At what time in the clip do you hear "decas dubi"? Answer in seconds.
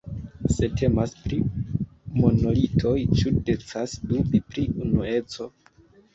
3.51-4.43